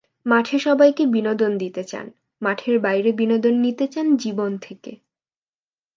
[0.25, 2.05] মাঠে সবাইকে বিনোদন দিতে চান,
[2.41, 4.91] মাঠের বাইরে বিনোদন নিতে চান জীবন থেকে।